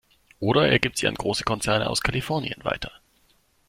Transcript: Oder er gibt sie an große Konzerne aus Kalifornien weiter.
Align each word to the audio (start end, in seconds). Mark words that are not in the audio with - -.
Oder 0.39 0.67
er 0.67 0.79
gibt 0.79 0.97
sie 0.97 1.07
an 1.07 1.13
große 1.13 1.43
Konzerne 1.43 1.87
aus 1.87 2.01
Kalifornien 2.01 2.63
weiter. 2.63 2.91